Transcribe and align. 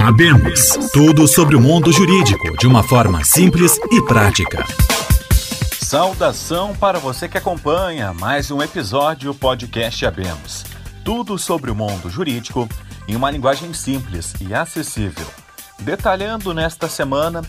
Abemos 0.00 0.76
tudo 0.92 1.28
sobre 1.28 1.54
o 1.54 1.60
mundo 1.60 1.92
jurídico 1.92 2.56
de 2.56 2.66
uma 2.66 2.82
forma 2.82 3.22
simples 3.22 3.78
e 3.92 4.02
prática. 4.02 4.66
Saudação 5.80 6.74
para 6.74 6.98
você 6.98 7.28
que 7.28 7.38
acompanha 7.38 8.12
mais 8.12 8.50
um 8.50 8.60
episódio 8.60 9.32
do 9.32 9.38
podcast 9.38 10.04
Abemos. 10.04 10.64
Tudo 11.04 11.38
sobre 11.38 11.70
o 11.70 11.76
mundo 11.76 12.10
jurídico 12.10 12.68
em 13.06 13.14
uma 13.14 13.30
linguagem 13.30 13.72
simples 13.72 14.34
e 14.40 14.52
acessível. 14.52 15.26
Detalhando 15.78 16.52
nesta 16.52 16.88
semana 16.88 17.42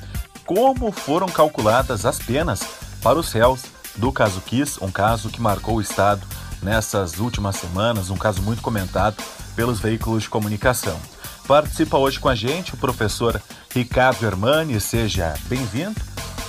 como 0.45 0.91
foram 0.91 1.27
calculadas 1.27 2.05
as 2.05 2.19
penas 2.19 2.61
para 3.01 3.17
os 3.17 3.31
réus 3.31 3.63
do 3.95 4.11
caso 4.11 4.39
Kiss, 4.41 4.77
um 4.83 4.91
caso 4.91 5.29
que 5.29 5.41
marcou 5.41 5.77
o 5.77 5.81
Estado 5.81 6.21
nessas 6.61 7.19
últimas 7.19 7.55
semanas, 7.55 8.11
um 8.11 8.17
caso 8.17 8.41
muito 8.43 8.61
comentado 8.61 9.15
pelos 9.55 9.79
veículos 9.79 10.23
de 10.23 10.29
comunicação. 10.29 10.99
Participa 11.47 11.97
hoje 11.97 12.19
com 12.19 12.29
a 12.29 12.35
gente 12.35 12.73
o 12.73 12.77
professor 12.77 13.41
Ricardo 13.73 14.25
Hermani, 14.25 14.79
seja 14.79 15.33
bem-vindo. 15.47 15.99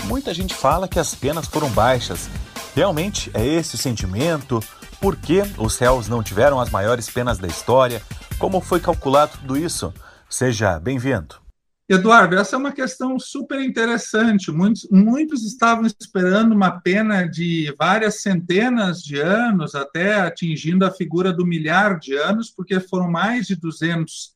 Muita 0.04 0.32
gente 0.32 0.54
fala 0.54 0.86
que 0.86 1.00
as 1.00 1.14
penas 1.14 1.46
foram 1.46 1.68
baixas. 1.70 2.28
Realmente 2.76 3.30
é 3.34 3.44
esse 3.44 3.74
o 3.74 3.78
sentimento? 3.78 4.60
Por 5.00 5.16
que 5.16 5.42
os 5.58 5.76
réus 5.78 6.08
não 6.08 6.22
tiveram 6.22 6.60
as 6.60 6.70
maiores 6.70 7.10
penas 7.10 7.38
da 7.38 7.48
história? 7.48 8.00
Como 8.38 8.60
foi 8.60 8.78
calculado 8.78 9.38
tudo 9.38 9.56
isso? 9.56 9.92
Seja 10.30 10.78
bem-vindo. 10.78 11.44
Eduardo, 11.86 12.36
essa 12.36 12.56
é 12.56 12.58
uma 12.58 12.72
questão 12.72 13.18
super 13.18 13.60
interessante. 13.60 14.50
Muitos, 14.50 14.88
muitos 14.90 15.44
estavam 15.44 15.84
esperando 15.86 16.54
uma 16.54 16.80
pena 16.80 17.28
de 17.28 17.74
várias 17.78 18.22
centenas 18.22 19.02
de 19.02 19.20
anos, 19.20 19.74
até 19.74 20.14
atingindo 20.20 20.86
a 20.86 20.90
figura 20.90 21.30
do 21.30 21.44
milhar 21.44 21.98
de 21.98 22.16
anos, 22.16 22.50
porque 22.50 22.80
foram 22.80 23.10
mais 23.10 23.46
de 23.46 23.56
200 23.56 24.10
uh, 24.10 24.30
eh, 24.30 24.33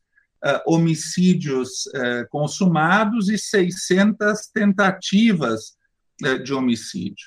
homicídios 0.67 1.87
uh, 1.87 2.29
consumados 2.31 3.29
e 3.29 3.37
600 3.37 4.49
tentativas 4.53 5.77
uh, 6.25 6.43
de 6.43 6.53
homicídio. 6.53 7.27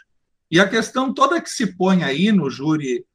E 0.50 0.60
a 0.60 0.68
questão 0.68 1.14
toda 1.14 1.42
que 1.42 1.50
se 1.50 1.76
põe 1.76 2.04
aí 2.04 2.32
no 2.32 2.50
júri 2.50 3.06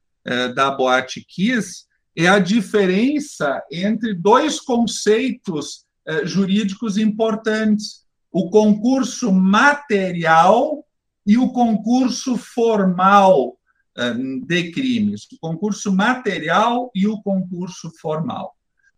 da 0.57 0.73
Boate 0.73 1.25
Kiss 1.25 1.87
é 2.17 2.27
a 2.27 2.39
diferença 2.39 3.63
entre 3.71 4.15
dois 4.15 4.59
conceitos 4.59 5.85
eh, 6.07 6.25
jurídicos 6.25 6.97
importantes: 6.97 8.07
o 8.33 8.49
concurso 8.49 9.31
material 9.31 10.85
e 11.27 11.37
o 11.37 11.51
concurso 11.53 12.37
formal 12.37 13.59
eh, 13.97 14.15
de 14.15 14.71
crimes. 14.71 15.27
O 15.33 15.39
concurso 15.39 15.93
material 15.93 16.91
e 16.95 17.07
o 17.07 17.21
concurso 17.21 17.93
formal. 18.01 18.56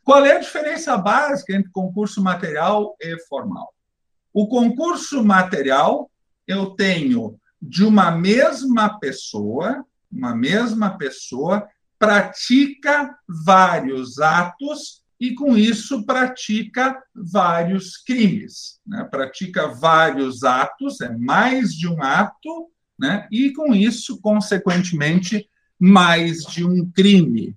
Qual 0.08 0.24
é 0.24 0.36
a 0.36 0.40
diferença 0.40 0.96
básica 0.96 1.52
entre 1.52 1.70
concurso 1.70 2.22
material 2.22 2.96
e 2.98 3.18
formal? 3.26 3.74
O 4.32 4.48
concurso 4.48 5.22
material 5.22 6.10
eu 6.46 6.70
tenho 6.70 7.38
de 7.60 7.84
uma 7.84 8.10
mesma 8.10 8.98
pessoa, 8.98 9.84
uma 10.10 10.34
mesma 10.34 10.96
pessoa 10.96 11.68
pratica 11.98 13.14
vários 13.44 14.18
atos 14.18 15.02
e, 15.20 15.34
com 15.34 15.54
isso, 15.58 16.06
pratica 16.06 16.98
vários 17.14 17.98
crimes, 17.98 18.80
né? 18.86 19.06
pratica 19.10 19.68
vários 19.68 20.42
atos, 20.42 21.02
é 21.02 21.14
mais 21.18 21.74
de 21.74 21.86
um 21.86 22.02
ato, 22.02 22.70
né? 22.98 23.28
e, 23.30 23.52
com 23.52 23.74
isso, 23.74 24.18
consequentemente, 24.22 25.50
mais 25.78 26.44
de 26.44 26.64
um 26.64 26.90
crime. 26.90 27.54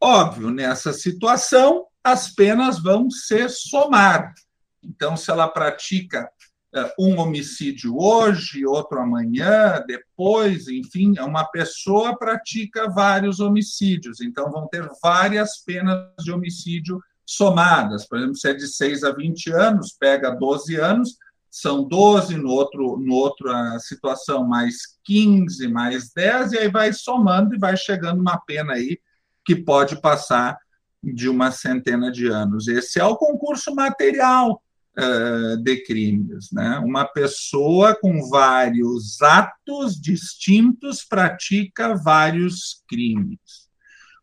Óbvio, 0.00 0.50
nessa 0.50 0.92
situação, 0.92 1.86
as 2.02 2.32
penas 2.34 2.82
vão 2.82 3.10
se 3.10 3.48
somar. 3.48 4.34
Então, 4.82 5.16
se 5.16 5.30
ela 5.30 5.48
pratica 5.48 6.30
é, 6.74 6.94
um 6.98 7.18
homicídio 7.18 7.96
hoje, 7.96 8.66
outro 8.66 9.00
amanhã, 9.00 9.82
depois, 9.86 10.68
enfim, 10.68 11.18
uma 11.20 11.44
pessoa 11.44 12.18
pratica 12.18 12.90
vários 12.90 13.40
homicídios, 13.40 14.20
então 14.20 14.50
vão 14.50 14.68
ter 14.68 14.88
várias 15.02 15.58
penas 15.58 16.10
de 16.18 16.30
homicídio 16.30 17.00
somadas. 17.24 18.06
Por 18.06 18.18
exemplo, 18.18 18.36
se 18.36 18.48
é 18.48 18.54
de 18.54 18.66
6 18.66 19.04
a 19.04 19.12
20 19.12 19.52
anos, 19.52 19.96
pega 19.98 20.30
12 20.30 20.76
anos, 20.76 21.16
são 21.50 21.84
12 21.84 22.36
no 22.36 22.50
outro, 22.50 22.98
no 22.98 23.14
outra 23.14 23.78
situação, 23.78 24.44
mais 24.44 24.98
15, 25.04 25.68
mais 25.68 26.12
10, 26.12 26.52
e 26.52 26.58
aí 26.58 26.68
vai 26.68 26.92
somando 26.92 27.54
e 27.54 27.58
vai 27.58 27.76
chegando 27.76 28.20
uma 28.20 28.36
pena 28.38 28.72
aí 28.74 28.98
que 29.44 29.54
pode 29.54 30.00
passar 30.00 30.58
de 31.02 31.28
uma 31.28 31.50
centena 31.50 32.10
de 32.10 32.26
anos. 32.26 32.66
Esse 32.66 32.98
é 32.98 33.04
o 33.04 33.16
concurso 33.16 33.74
material 33.74 34.62
uh, 34.98 35.56
de 35.58 35.82
crimes. 35.84 36.50
Né? 36.52 36.78
Uma 36.78 37.04
pessoa 37.04 37.94
com 37.94 38.28
vários 38.28 39.20
atos 39.20 40.00
distintos 40.00 41.04
pratica 41.04 41.94
vários 41.94 42.82
crimes. 42.88 43.68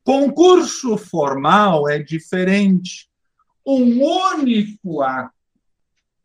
Concurso 0.04 0.98
formal 0.98 1.88
é 1.88 2.00
diferente. 2.00 3.09
Um 3.66 4.02
único 4.02 5.03
ato, 5.03 5.36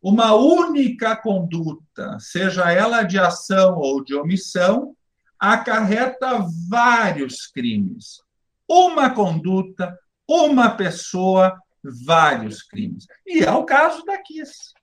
uma 0.01 0.33
única 0.33 1.15
conduta, 1.15 2.17
seja 2.19 2.71
ela 2.71 3.03
de 3.03 3.19
ação 3.19 3.77
ou 3.77 4.03
de 4.03 4.15
omissão, 4.15 4.95
acarreta 5.39 6.43
vários 6.67 7.45
crimes. 7.45 8.21
Uma 8.67 9.09
conduta, 9.09 9.97
uma 10.27 10.69
pessoa, 10.69 11.57
vários 12.05 12.61
crimes. 12.61 13.05
E 13.25 13.43
é 13.43 13.51
o 13.51 13.63
caso 13.63 14.03
da 14.03 14.17
Kiss, 14.17 14.73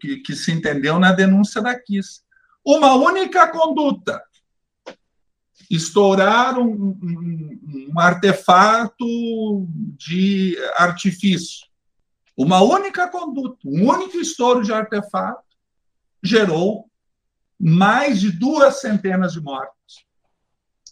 que, 0.00 0.18
que 0.18 0.34
se 0.34 0.52
entendeu 0.52 0.98
na 0.98 1.12
denúncia 1.12 1.60
da 1.60 1.78
Kiss. 1.78 2.22
Uma 2.64 2.94
única 2.94 3.48
conduta, 3.48 4.22
estourar 5.70 6.58
um, 6.58 6.98
um, 7.02 7.90
um, 7.92 8.00
artefato 8.00 9.66
de 9.96 10.56
artifício. 10.76 11.66
Uma 12.36 12.62
única 12.62 13.08
conduta, 13.08 13.58
um 13.64 13.88
único 13.88 14.16
estouro 14.18 14.62
de 14.62 14.72
artefato 14.72 15.44
gerou 16.22 16.90
mais 17.60 18.20
de 18.20 18.32
duas 18.32 18.80
centenas 18.80 19.32
de 19.32 19.40
mortes 19.40 19.73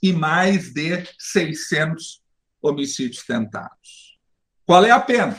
e 0.02 0.12
mais 0.12 0.72
de 0.72 1.04
600 1.18 2.22
homicídios 2.60 3.24
tentados. 3.24 4.18
Qual 4.66 4.84
é 4.84 4.90
a 4.90 5.00
pena? 5.00 5.38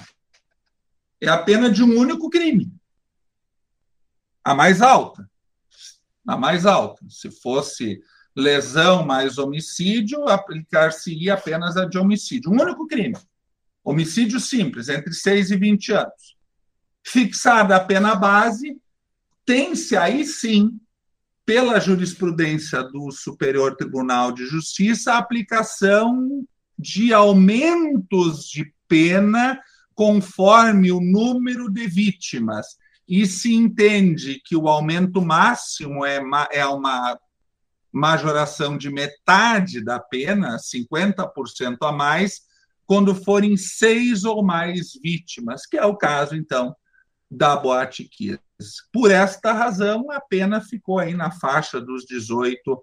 É 1.19 1.27
a 1.27 1.37
pena 1.37 1.69
de 1.69 1.83
um 1.83 1.97
único 1.97 2.29
crime. 2.29 2.73
A 4.43 4.55
mais 4.55 4.81
alta. 4.81 5.29
A 6.27 6.37
mais 6.37 6.65
alta. 6.65 7.05
Se 7.09 7.29
fosse 7.29 8.01
lesão 8.35 9.05
mais 9.05 9.37
homicídio, 9.37 10.27
aplicar-se-ia 10.27 11.35
apenas 11.35 11.77
a 11.77 11.85
de 11.85 11.97
homicídio. 11.97 12.51
Um 12.51 12.61
único 12.61 12.87
crime. 12.87 13.17
Homicídio 13.83 14.39
simples, 14.39 14.89
entre 14.89 15.13
6 15.13 15.51
e 15.51 15.57
20 15.57 15.91
anos. 15.91 16.37
Fixada 17.05 17.75
a 17.75 17.83
pena 17.83 18.15
base, 18.15 18.77
tem-se 19.45 19.95
aí 19.97 20.25
sim, 20.25 20.79
pela 21.45 21.79
jurisprudência 21.79 22.83
do 22.83 23.11
Superior 23.11 23.75
Tribunal 23.75 24.31
de 24.31 24.45
Justiça, 24.45 25.13
a 25.13 25.17
aplicação 25.17 26.45
de 26.77 27.13
aumentos 27.13 28.45
de 28.47 28.73
pena 28.87 29.59
conforme 29.93 30.91
o 30.91 31.01
número 31.01 31.69
de 31.69 31.87
vítimas. 31.87 32.65
E 33.07 33.25
se 33.25 33.53
entende 33.53 34.41
que 34.43 34.55
o 34.55 34.67
aumento 34.67 35.21
máximo 35.21 36.05
é, 36.05 36.21
é 36.51 36.65
uma 36.65 37.19
majoração 37.91 38.77
de 38.77 38.89
metade 38.89 39.83
da 39.83 39.99
pena, 39.99 40.57
50% 40.57 41.77
a 41.81 41.91
mais, 41.91 42.41
quando 42.85 43.13
forem 43.13 43.55
seis 43.55 44.23
ou 44.23 44.43
mais 44.43 44.93
vítimas, 45.01 45.65
que 45.65 45.77
é 45.77 45.85
o 45.85 45.95
caso, 45.95 46.35
então, 46.35 46.75
da 47.35 47.55
Boate 47.55 48.03
Kiss. 48.05 48.39
Por 48.91 49.11
esta 49.11 49.51
razão, 49.51 50.09
a 50.11 50.21
pena 50.21 50.61
ficou 50.61 50.99
aí 50.99 51.13
na 51.13 51.31
faixa 51.31 51.81
dos 51.81 52.05
18, 52.05 52.81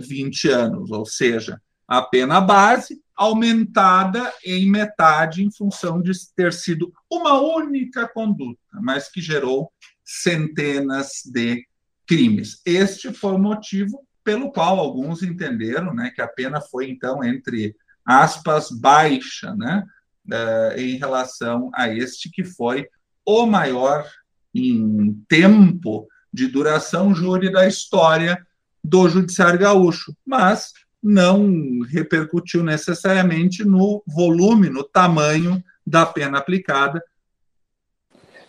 20 0.00 0.48
eh, 0.48 0.52
anos, 0.52 0.90
ou 0.90 1.04
seja, 1.04 1.60
a 1.86 2.00
pena 2.02 2.40
base 2.40 3.02
aumentada 3.14 4.32
em 4.44 4.70
metade 4.70 5.44
em 5.44 5.50
função 5.50 6.00
de 6.00 6.12
ter 6.34 6.52
sido 6.52 6.92
uma 7.10 7.40
única 7.40 8.08
conduta, 8.08 8.60
mas 8.80 9.10
que 9.10 9.20
gerou 9.20 9.70
centenas 10.04 11.22
de 11.26 11.66
crimes. 12.06 12.60
Este 12.64 13.12
foi 13.12 13.32
o 13.32 13.38
motivo 13.38 14.06
pelo 14.24 14.52
qual 14.52 14.78
alguns 14.78 15.22
entenderam 15.22 15.92
né, 15.92 16.10
que 16.14 16.22
a 16.22 16.28
pena 16.28 16.60
foi, 16.60 16.88
então, 16.88 17.22
entre 17.22 17.74
aspas, 18.04 18.70
baixa 18.70 19.54
né, 19.54 19.84
uh, 20.26 20.78
em 20.78 20.96
relação 20.96 21.70
a 21.74 21.88
este 21.88 22.30
que 22.30 22.44
foi 22.44 22.88
o 23.24 23.46
maior 23.46 24.06
em 24.54 25.14
tempo 25.28 26.08
de 26.32 26.46
duração 26.46 27.14
júri 27.14 27.50
da 27.50 27.66
história 27.66 28.44
do 28.82 29.08
Judiciário 29.08 29.58
Gaúcho. 29.58 30.14
Mas 30.24 30.72
não 31.02 31.80
repercutiu 31.80 32.62
necessariamente 32.62 33.64
no 33.64 34.02
volume, 34.06 34.68
no 34.68 34.84
tamanho 34.84 35.62
da 35.84 36.06
pena 36.06 36.38
aplicada, 36.38 37.02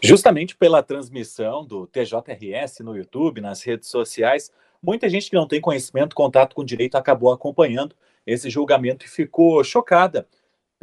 Justamente 0.04 0.58
pela 0.58 0.84
transmissão 0.84 1.66
do 1.66 1.88
TJRS 1.88 2.82
no 2.82 2.94
YouTube, 2.94 3.40
nas 3.40 3.64
redes 3.64 3.88
sociais, 3.88 4.52
muita 4.82 5.08
gente 5.08 5.30
que 5.30 5.36
não 5.36 5.48
tem 5.48 5.62
conhecimento, 5.62 6.14
contato 6.14 6.54
com 6.54 6.66
direito, 6.66 6.98
acabou 6.98 7.32
acompanhando 7.32 7.96
esse 8.28 8.50
julgamento 8.50 9.06
e 9.06 9.10
ficou 9.10 9.64
chocada 9.64 10.28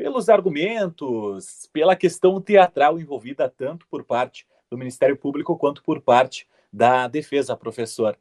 pelos 0.00 0.30
argumentos, 0.30 1.68
pela 1.74 1.94
questão 1.94 2.40
teatral 2.40 2.98
envolvida 2.98 3.52
tanto 3.54 3.86
por 3.90 4.02
parte 4.02 4.46
do 4.70 4.78
Ministério 4.78 5.14
Público 5.14 5.58
quanto 5.58 5.82
por 5.82 6.00
parte 6.00 6.48
da 6.72 7.06
defesa, 7.06 7.54
professor. 7.54 8.16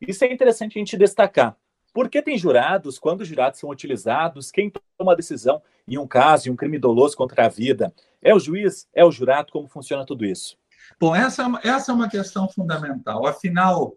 Isso 0.00 0.24
é 0.24 0.32
interessante 0.32 0.76
a 0.76 0.80
gente 0.80 0.96
destacar. 0.96 1.56
Por 1.94 2.08
que 2.08 2.20
tem 2.20 2.36
jurados? 2.36 2.98
Quando 2.98 3.20
os 3.20 3.28
jurados 3.28 3.60
são 3.60 3.70
utilizados? 3.70 4.50
Quem 4.50 4.68
toma 4.98 5.12
a 5.12 5.14
decisão 5.14 5.62
em 5.86 5.96
um 5.96 6.08
caso, 6.08 6.48
em 6.48 6.50
um 6.50 6.56
crime 6.56 6.76
doloso 6.76 7.16
contra 7.16 7.46
a 7.46 7.48
vida? 7.48 7.94
É 8.20 8.34
o 8.34 8.40
juiz? 8.40 8.88
É 8.92 9.04
o 9.04 9.12
jurado? 9.12 9.52
Como 9.52 9.68
funciona 9.68 10.04
tudo 10.04 10.24
isso? 10.24 10.58
Bom, 10.98 11.14
essa, 11.14 11.44
é 11.62 11.68
essa 11.68 11.92
é 11.92 11.94
uma 11.94 12.10
questão 12.10 12.48
fundamental. 12.48 13.24
Afinal, 13.28 13.94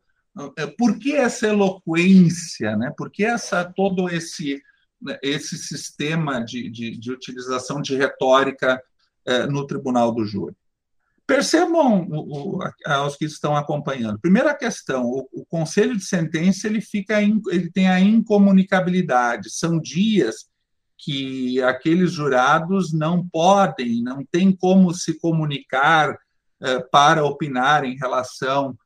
eh, 0.60 0.68
por 0.78 1.00
que 1.00 1.16
essa 1.16 1.48
eloquência? 1.48 2.78
Né? 2.78 2.94
Por 2.96 3.10
que 3.10 3.26
essa, 3.26 3.66
todo 3.66 4.08
esse 4.10 4.62
esse 5.22 5.58
sistema 5.58 6.44
de, 6.44 6.70
de, 6.70 6.98
de 6.98 7.12
utilização 7.12 7.82
de 7.82 7.96
retórica 7.96 8.82
é, 9.26 9.46
no 9.48 9.66
tribunal 9.66 10.12
do 10.12 10.26
júri. 10.26 10.56
Percebam 11.28 12.08
o, 12.10 12.58
o, 12.58 12.60
aos 12.86 13.16
que 13.16 13.26
estão 13.26 13.56
acompanhando. 13.56 14.20
Primeira 14.20 14.54
questão: 14.54 15.06
o, 15.06 15.28
o, 15.34 15.46
conselho 15.46 15.98
de 15.98 16.06
sentença 16.06 16.68
ele 16.68 16.82
fica, 16.82 17.22
ele 17.22 17.72
tem 17.72 17.90
a 17.90 18.00
incomunicabilidade. 18.00 19.50
São 19.50 19.80
dias 19.80 20.48
que 20.98 21.62
aqueles 21.64 22.12
jurados 22.12 22.94
não 22.94 23.28
podem, 23.28 24.04
não 24.04 24.24
tem 24.32 24.56
como 24.56 24.94
se 24.94 25.20
comunicar 25.20 26.16
é, 26.62 26.80
para 26.80 27.26
opinar 27.26 27.84
em 27.84 27.98
relação 27.98 28.78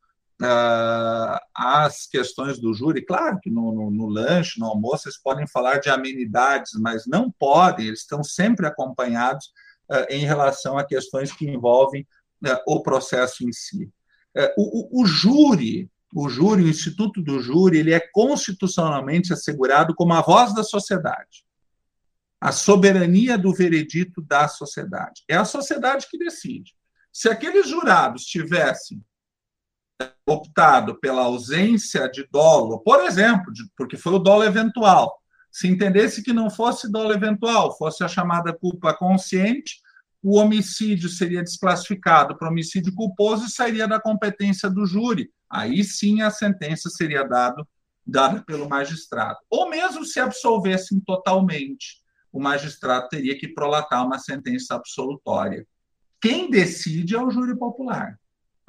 as 1.54 2.08
questões 2.08 2.60
do 2.60 2.74
júri. 2.74 3.06
Claro 3.06 3.40
que 3.42 3.50
no, 3.50 3.74
no, 3.74 3.92
no, 3.92 4.08
lanche, 4.08 4.60
no 4.60 4.68
almoço, 4.68 5.08
eles 5.08 5.22
podem 5.22 5.46
falar 5.46 5.80
de 5.80 5.90
amenidades, 5.90 6.72
mas 6.80 7.06
não 7.06 7.30
podem, 7.30 7.88
eles 7.88 8.00
estão 8.00 8.24
sempre 8.24 8.66
acompanhados 8.66 9.48
uh, 9.92 10.06
em 10.10 10.26
relação 10.26 10.78
a 10.78 10.86
questões 10.86 11.32
que 11.32 11.50
envolvem 11.50 12.08
uh, 12.46 12.58
o 12.66 12.82
processo 12.82 13.48
em 13.48 13.52
si. 13.52 13.92
O, 14.56 15.00
o, 15.00 15.02
o, 15.02 15.06
júri, 15.06 15.92
o 16.16 16.30
júri, 16.30 16.64
o 16.64 16.70
Instituto 16.70 17.22
do 17.22 17.42
Júri, 17.42 17.80
ele 17.80 17.92
é 17.92 18.00
constitucionalmente 18.00 19.34
assegurado 19.34 19.94
como 19.94 20.14
a 20.14 20.22
voz 20.22 20.54
da 20.54 20.64
sociedade. 20.64 21.44
A 22.40 22.54
soberania 22.54 23.38
do 23.38 23.52
veredito 23.52 24.22
da 24.22 24.48
sociedade. 24.48 25.24
É 25.28 25.36
a 25.36 25.44
sociedade 25.44 26.08
que 26.10 26.18
decide. 26.18 26.74
Se 27.12 27.28
aqueles 27.28 27.68
jurados 27.68 28.24
tivessem 28.24 29.04
optado 30.26 31.00
pela 31.00 31.24
ausência 31.24 32.10
de 32.10 32.28
dolo, 32.32 32.80
por 32.80 33.02
exemplo, 33.02 33.52
de, 33.52 33.64
porque 33.76 33.98
foi 33.98 34.14
o 34.14 34.20
dolo 34.20 34.44
eventual. 34.44 35.20
Se 35.52 35.68
entendesse 35.68 36.24
que 36.24 36.32
não 36.32 36.50
fosse 36.50 36.92
dolo 36.92 37.12
eventual, 37.12 37.76
fosse 37.78 38.04
a 38.04 38.08
chamada 38.08 38.54
culpa 38.54 38.94
consciente, 38.94 39.82
o 40.22 40.38
homicídio 40.38 41.10
seria 41.10 41.44
desclassificado 41.44 42.38
para 42.38 42.50
homicídio 42.50 42.94
culposo 42.94 43.46
e 43.46 43.52
sairia 43.52 43.88
da 43.88 44.00
competência 44.00 44.70
do 44.70 44.86
júri. 44.86 45.32
Aí 45.50 45.84
sim 45.84 46.22
a 46.22 46.30
sentença 46.30 46.90
seria 46.90 47.24
dado, 47.24 47.68
dada 48.06 48.44
pelo 48.44 48.70
magistrado. 48.70 49.40
Ou 49.50 49.70
mesmo 49.70 50.06
se 50.06 50.20
absolvessem 50.20 51.00
totalmente, 51.00 52.02
o 52.32 52.40
magistrado 52.40 53.08
teria 53.10 53.38
que 53.38 53.48
prolatar 53.48 54.06
uma 54.06 54.20
sentença 54.20 54.76
absolutória. 54.76 55.66
Quem 56.22 56.50
decide 56.50 57.16
é 57.16 57.22
o 57.22 57.32
júri 57.32 57.58
popular. 57.58 58.20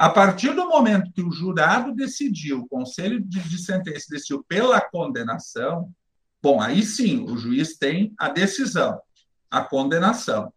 A 0.00 0.08
partir 0.08 0.55
do 0.55 0.67
momento 0.67 1.12
que 1.12 1.20
o 1.20 1.31
jurado 1.31 1.94
decidiu, 1.94 2.61
o 2.61 2.67
conselho 2.67 3.20
de, 3.23 3.62
sentença 3.62 4.06
decidiu 4.08 4.43
pela 4.49 4.81
condenação, 4.81 5.93
bom, 6.43 6.58
aí 6.58 6.82
sim, 6.82 7.23
o 7.29 7.37
juiz 7.37 7.76
tem 7.76 8.14
a 8.19 8.31
decisão, 8.31 8.99
a 9.50 9.62
condenação. 9.62 10.50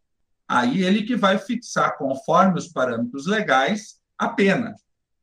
Aí 0.48 0.82
ele 0.82 1.04
que 1.04 1.18
vai 1.18 1.38
fixar, 1.38 1.98
conforme 1.98 2.58
os 2.58 2.70
parâmetros 2.70 3.28
legais, 3.28 4.00
a 4.18 4.30
pena. 4.30 4.76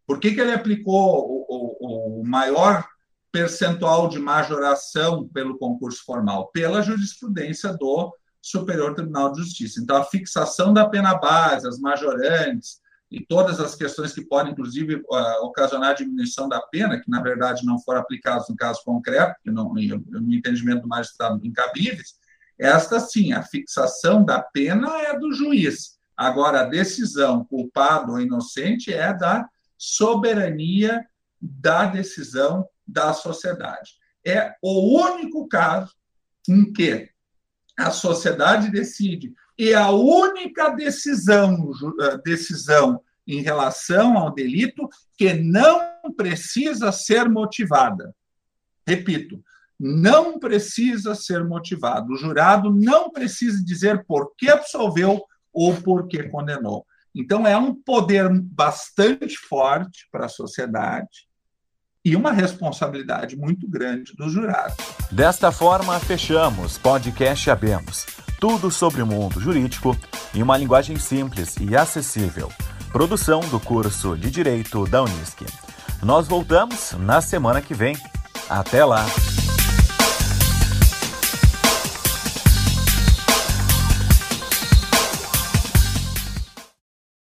Por 0.06 0.20
que, 0.20 0.34
que 0.34 0.40
ele 0.42 0.52
aplicou 0.52 1.24
o, 1.26 1.46
o, 1.80 2.20
o 2.20 2.28
maior 2.28 2.86
percentual 3.32 4.06
de 4.06 4.18
majoração 4.18 5.26
pelo 5.28 5.56
concurso 5.56 6.04
formal? 6.04 6.48
Pela 6.48 6.82
jurisprudência 6.82 7.72
do 7.72 8.14
Superior 8.42 8.94
Tribunal 8.94 9.32
de 9.32 9.40
Justiça. 9.40 9.80
Então, 9.80 9.96
a 9.96 10.04
fixação 10.04 10.74
da 10.74 10.86
pena 10.86 11.14
base, 11.14 11.66
as 11.66 11.78
majorantes, 11.78 12.80
e 13.10 13.20
todas 13.20 13.58
as 13.58 13.74
questões 13.74 14.12
que 14.12 14.24
podem, 14.24 14.52
inclusive, 14.52 14.96
uh, 14.96 15.44
ocasionar 15.44 15.96
diminuição 15.96 16.48
da 16.48 16.60
pena, 16.60 17.00
que 17.00 17.10
na 17.10 17.20
verdade 17.20 17.66
não 17.66 17.78
foram 17.80 18.00
aplicadas 18.00 18.48
no 18.48 18.56
caso 18.56 18.82
concreto, 18.84 19.34
que 19.42 19.50
não, 19.50 19.74
no 19.74 20.32
entendimento 20.32 20.82
do 20.82 20.88
magistrado 20.88 21.44
incabíveis, 21.44 22.14
esta 22.56 23.00
sim, 23.00 23.32
a 23.32 23.42
fixação 23.42 24.22
da 24.24 24.40
pena 24.40 25.00
é 25.00 25.18
do 25.18 25.32
juiz. 25.32 25.98
Agora, 26.16 26.60
a 26.60 26.66
decisão, 26.66 27.44
culpado 27.44 28.12
ou 28.12 28.20
inocente, 28.20 28.92
é 28.92 29.12
da 29.12 29.48
soberania 29.78 31.04
da 31.40 31.86
decisão 31.86 32.68
da 32.86 33.14
sociedade. 33.14 33.92
É 34.24 34.54
o 34.62 35.02
único 35.02 35.48
caso 35.48 35.94
em 36.46 36.70
que 36.70 37.08
a 37.80 37.90
sociedade 37.90 38.70
decide 38.70 39.32
e 39.58 39.74
a 39.74 39.90
única 39.90 40.70
decisão, 40.70 41.70
eh, 42.00 42.18
decisão 42.24 43.00
em 43.26 43.42
relação 43.42 44.18
ao 44.18 44.32
delito 44.32 44.88
que 45.16 45.32
não 45.34 46.12
precisa 46.16 46.92
ser 46.92 47.28
motivada. 47.28 48.14
Repito, 48.86 49.42
não 49.78 50.38
precisa 50.38 51.14
ser 51.14 51.44
motivado. 51.44 52.12
O 52.12 52.16
jurado 52.16 52.70
não 52.70 53.10
precisa 53.10 53.64
dizer 53.64 54.04
por 54.04 54.34
que 54.36 54.50
absolveu 54.50 55.24
ou 55.52 55.74
por 55.74 56.06
que 56.06 56.24
condenou. 56.24 56.86
Então, 57.14 57.46
é 57.46 57.56
um 57.56 57.74
poder 57.74 58.28
bastante 58.30 59.36
forte 59.36 60.06
para 60.12 60.26
a 60.26 60.28
sociedade 60.28 61.29
e 62.04 62.16
uma 62.16 62.32
responsabilidade 62.32 63.36
muito 63.36 63.68
grande 63.68 64.14
do 64.14 64.28
jurado. 64.28 64.74
Desta 65.10 65.52
forma, 65.52 65.98
fechamos 66.00 66.78
podcast 66.78 67.50
Abemos 67.50 68.06
tudo 68.40 68.70
sobre 68.70 69.02
o 69.02 69.06
mundo 69.06 69.38
jurídico 69.38 69.94
em 70.34 70.42
uma 70.42 70.56
linguagem 70.56 70.96
simples 70.96 71.56
e 71.60 71.76
acessível. 71.76 72.50
Produção 72.90 73.40
do 73.50 73.60
curso 73.60 74.16
de 74.16 74.30
Direito 74.30 74.86
da 74.86 75.02
Unisc. 75.02 75.42
Nós 76.02 76.26
voltamos 76.26 76.92
na 76.98 77.20
semana 77.20 77.60
que 77.60 77.74
vem. 77.74 77.94
Até 78.48 78.84
lá! 78.84 79.04